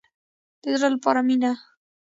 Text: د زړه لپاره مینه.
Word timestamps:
د 0.61 0.63
زړه 0.79 0.87
لپاره 0.95 1.19
مینه. 1.27 1.51